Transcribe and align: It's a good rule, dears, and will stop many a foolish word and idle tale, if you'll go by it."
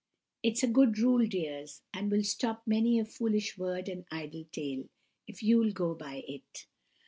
It's 0.41 0.63
a 0.63 0.67
good 0.67 0.97
rule, 0.97 1.27
dears, 1.27 1.83
and 1.93 2.09
will 2.09 2.23
stop 2.23 2.65
many 2.65 2.97
a 2.97 3.05
foolish 3.05 3.55
word 3.55 3.87
and 3.87 4.05
idle 4.09 4.45
tale, 4.51 4.85
if 5.27 5.43
you'll 5.43 5.73
go 5.73 5.93
by 5.93 6.23
it." 6.27 6.65